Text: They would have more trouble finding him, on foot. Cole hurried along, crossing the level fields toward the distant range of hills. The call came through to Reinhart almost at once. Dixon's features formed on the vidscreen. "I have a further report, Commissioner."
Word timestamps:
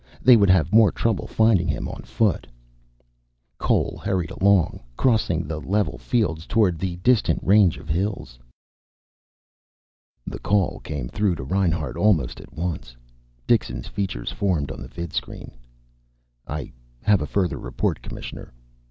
They 0.19 0.35
would 0.35 0.49
have 0.49 0.73
more 0.73 0.91
trouble 0.91 1.27
finding 1.27 1.67
him, 1.67 1.87
on 1.87 2.01
foot. 2.01 2.47
Cole 3.59 4.01
hurried 4.03 4.31
along, 4.31 4.79
crossing 4.97 5.47
the 5.47 5.61
level 5.61 5.99
fields 5.99 6.47
toward 6.47 6.79
the 6.79 6.95
distant 6.95 7.39
range 7.43 7.77
of 7.77 7.87
hills. 7.87 8.39
The 10.25 10.39
call 10.39 10.79
came 10.79 11.07
through 11.07 11.35
to 11.35 11.43
Reinhart 11.43 11.97
almost 11.97 12.41
at 12.41 12.51
once. 12.51 12.97
Dixon's 13.45 13.87
features 13.87 14.31
formed 14.31 14.71
on 14.71 14.81
the 14.81 14.87
vidscreen. 14.87 15.51
"I 16.47 16.71
have 17.03 17.21
a 17.21 17.27
further 17.27 17.59
report, 17.59 18.01
Commissioner." 18.01 18.51